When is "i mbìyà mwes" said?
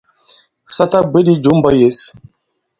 1.53-1.99